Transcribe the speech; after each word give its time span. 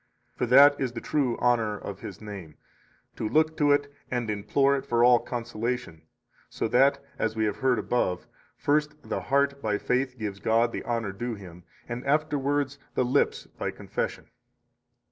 For 0.35 0.47
that 0.47 0.81
is 0.81 0.93
the 0.93 0.99
true 0.99 1.37
honor 1.37 1.77
of 1.77 1.99
His 1.99 2.21
name, 2.21 2.55
to 3.15 3.29
look 3.29 3.55
to 3.57 3.71
it 3.71 3.93
and 4.09 4.31
implore 4.31 4.75
it 4.75 4.83
for 4.83 5.03
all 5.03 5.19
consolation, 5.19 6.01
so 6.49 6.67
that 6.69 6.97
(as 7.19 7.35
we 7.35 7.45
have 7.45 7.57
heard 7.57 7.77
above) 7.77 8.25
first 8.57 8.95
the 9.07 9.21
heart 9.21 9.61
by 9.61 9.77
faith 9.77 10.17
gives 10.17 10.39
God 10.39 10.71
the 10.71 10.81
honor 10.85 11.11
due 11.11 11.35
Him, 11.35 11.65
and 11.87 12.03
afterwards 12.03 12.79
the 12.95 13.05
lips 13.05 13.45
by 13.45 13.69
confession. 13.69 14.25